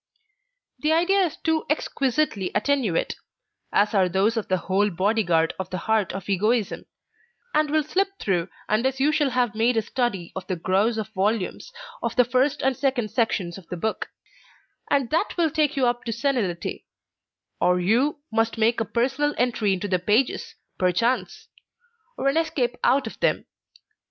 [0.79, 3.17] The idea is too exquisitely attenuate,
[3.71, 6.87] as are those of the whole body guard of the heart of Egoism,
[7.53, 10.97] and will slip through you unless you shall have made a study of the gross
[10.97, 14.07] of volumes of the first and second sections of The Book,
[14.89, 16.87] and that will take you up to senility;
[17.59, 21.47] or you must make a personal entry into the pages, perchance;
[22.17, 23.45] or an escape out of them.